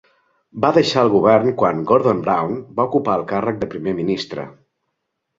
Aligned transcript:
Va 0.63 0.69
deixar 0.75 1.01
el 1.07 1.09
Govern 1.15 1.51
quan 1.59 1.83
Gordon 1.91 2.23
Brown 2.27 2.55
va 2.79 2.85
ocupar 2.89 3.17
el 3.21 3.25
càrrec 3.33 3.59
de 3.65 3.69
primer 3.75 3.93
ministre. 3.99 4.47